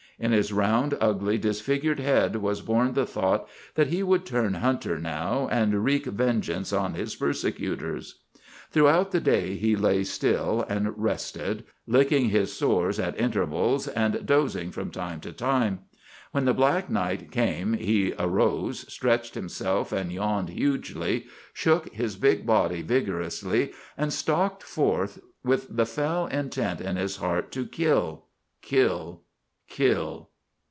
In 0.19 0.33
his 0.33 0.51
round, 0.53 0.95
ugly, 1.01 1.39
disfigured 1.39 1.99
head 1.99 2.35
was 2.35 2.61
born 2.61 2.93
the 2.93 3.07
thought 3.07 3.49
that 3.73 3.87
he 3.87 4.03
would 4.03 4.23
turn 4.23 4.53
hunter 4.53 4.99
now, 4.99 5.47
and 5.49 5.83
wreak 5.83 6.05
vengeance 6.05 6.71
on 6.71 6.93
his 6.93 7.15
persecutors. 7.15 8.19
Throughout 8.69 9.09
the 9.09 9.19
day 9.19 9.55
he 9.55 9.75
lay 9.75 10.03
still 10.03 10.63
and 10.69 10.95
rested, 10.95 11.63
licking 11.87 12.29
his 12.29 12.53
sores 12.53 12.99
at 12.99 13.19
intervals, 13.19 13.87
and 13.87 14.23
dozing 14.23 14.69
from 14.69 14.91
time 14.91 15.21
to 15.21 15.31
time. 15.31 15.79
When 16.33 16.45
the 16.45 16.53
black 16.53 16.87
night 16.87 17.31
came 17.31 17.73
he 17.73 18.13
arose, 18.19 18.81
stretched 18.93 19.33
himself 19.33 19.91
and 19.91 20.11
yawned 20.11 20.49
hugely, 20.49 21.25
shook 21.51 21.91
his 21.95 22.15
big 22.15 22.45
body 22.45 22.83
vigorously 22.83 23.71
and 23.97 24.13
stalked 24.13 24.61
forth 24.61 25.17
with 25.43 25.75
the 25.75 25.87
fell 25.87 26.27
intent 26.27 26.79
in 26.79 26.95
his 26.95 27.15
heart 27.15 27.51
to 27.53 27.65
kill—kill—kill! 27.65 30.27